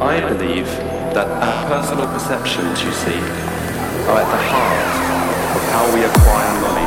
I 0.00 0.20
believe 0.20 0.66
that 1.16 1.26
our 1.26 1.68
personal 1.68 2.06
perceptions, 2.08 2.84
you 2.84 2.92
see, 2.92 3.16
are 3.16 4.20
at 4.20 4.28
the 4.28 4.40
heart 4.44 5.56
of 5.56 5.62
how 5.72 5.94
we 5.94 6.04
acquire 6.04 6.60
knowledge. 6.60 6.85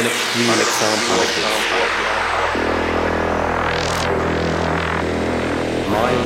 My 0.00 0.08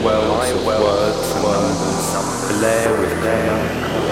wells 0.05 0.51
of 0.53 0.65
words 0.65 1.31
and 1.35 1.43
numbers 1.43 2.09
flare 2.47 2.95
with 3.01 3.17
their 3.25 4.04